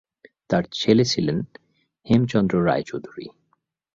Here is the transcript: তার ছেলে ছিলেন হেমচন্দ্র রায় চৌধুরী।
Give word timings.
তার 0.49 0.63
ছেলে 0.71 1.05
ছিলেন 1.05 1.37
হেমচন্দ্র 2.07 2.55
রায় 2.65 2.85
চৌধুরী। 2.87 3.27